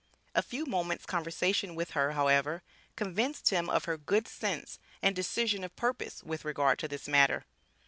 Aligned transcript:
A 0.33 0.41
few 0.41 0.65
moments' 0.65 1.05
conversation 1.05 1.75
with 1.75 1.91
her, 1.91 2.13
however, 2.13 2.63
convinced 2.95 3.49
him 3.51 3.69
of 3.69 3.85
her 3.85 3.97
good 3.97 4.27
sense 4.27 4.79
and 4.99 5.15
decision 5.15 5.63
of 5.63 5.75
purpose 5.75 6.23
with 6.23 6.43
regard 6.43 6.79
to 6.79 6.87
this 6.87 7.07
matter. 7.07 7.45